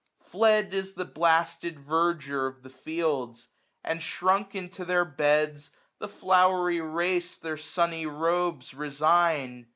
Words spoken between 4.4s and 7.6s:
into their beds, the flowery race Their